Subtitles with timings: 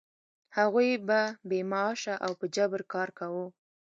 [0.57, 3.45] هغوی به بې معاشه او په جبر کار کاوه.